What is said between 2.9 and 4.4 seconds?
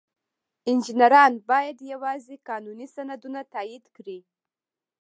سندونه تایید کړي.